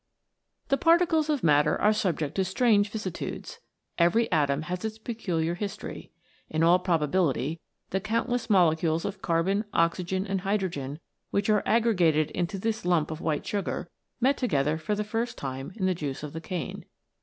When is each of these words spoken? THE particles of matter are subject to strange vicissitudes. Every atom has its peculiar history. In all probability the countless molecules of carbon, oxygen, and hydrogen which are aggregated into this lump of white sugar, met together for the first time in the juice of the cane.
THE 0.69 0.77
particles 0.79 1.29
of 1.29 1.43
matter 1.43 1.79
are 1.79 1.93
subject 1.93 2.33
to 2.33 2.43
strange 2.43 2.89
vicissitudes. 2.89 3.59
Every 3.99 4.31
atom 4.31 4.63
has 4.63 4.83
its 4.83 4.97
peculiar 4.97 5.53
history. 5.53 6.09
In 6.49 6.63
all 6.63 6.79
probability 6.79 7.59
the 7.91 7.99
countless 7.99 8.49
molecules 8.49 9.05
of 9.05 9.21
carbon, 9.21 9.63
oxygen, 9.75 10.25
and 10.25 10.41
hydrogen 10.41 10.99
which 11.29 11.51
are 11.51 11.61
aggregated 11.67 12.31
into 12.31 12.57
this 12.57 12.83
lump 12.83 13.11
of 13.11 13.21
white 13.21 13.45
sugar, 13.45 13.91
met 14.19 14.37
together 14.37 14.79
for 14.79 14.95
the 14.95 15.03
first 15.03 15.37
time 15.37 15.71
in 15.75 15.85
the 15.85 15.93
juice 15.93 16.23
of 16.23 16.33
the 16.33 16.41
cane. 16.41 16.85